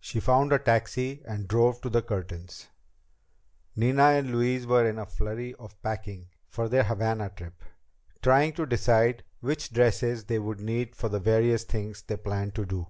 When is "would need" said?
10.40-10.96